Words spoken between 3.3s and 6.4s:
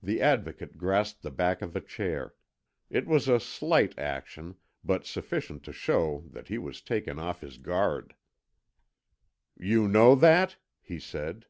slight action, but sufficient to show